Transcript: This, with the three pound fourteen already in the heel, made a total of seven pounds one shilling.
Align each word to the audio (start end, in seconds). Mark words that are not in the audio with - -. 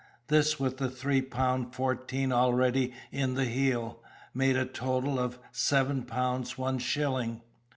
This, 0.29 0.59
with 0.59 0.77
the 0.77 0.89
three 0.89 1.21
pound 1.21 1.75
fourteen 1.75 2.31
already 2.31 2.91
in 3.11 3.35
the 3.35 3.45
heel, 3.45 4.01
made 4.33 4.57
a 4.57 4.65
total 4.65 5.19
of 5.19 5.37
seven 5.51 6.01
pounds 6.05 6.57
one 6.57 6.79
shilling. 6.79 7.43